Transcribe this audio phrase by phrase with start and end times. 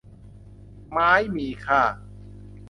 [0.91, 1.81] ไม้มีค่า